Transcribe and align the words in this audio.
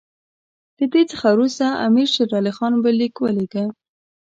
له 0.77 0.85
دې 0.93 1.03
څخه 1.11 1.27
وروسته 1.31 1.65
امیر 1.87 2.07
شېر 2.13 2.29
علي 2.39 2.51
خان 2.57 2.73
بل 2.83 2.93
لیک 2.99 3.15
ولېږه. 3.19 3.65